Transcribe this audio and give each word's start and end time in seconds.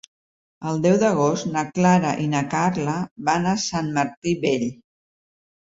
El 0.69 0.79
deu 0.85 0.95
d'agost 1.03 1.47
na 1.57 1.65
Clara 1.75 2.15
i 2.25 2.25
na 2.33 2.43
Carla 2.55 2.97
van 3.29 3.47
a 3.55 3.55
Sant 3.69 3.95
Martí 4.01 4.37
Vell. 4.43 4.69